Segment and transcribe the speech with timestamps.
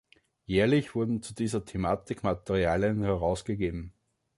[0.45, 3.93] Jährlich wurden zu dieser Thematik Materialien herausgegeben.